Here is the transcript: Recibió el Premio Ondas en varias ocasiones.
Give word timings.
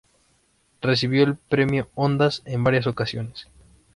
Recibió 0.81 1.23
el 1.25 1.35
Premio 1.35 1.91
Ondas 1.93 2.41
en 2.45 2.63
varias 2.63 2.87
ocasiones. 2.87 3.45